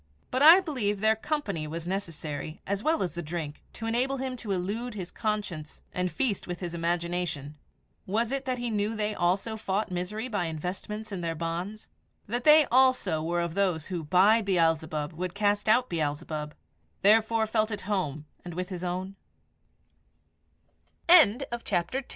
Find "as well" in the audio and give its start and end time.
2.65-3.03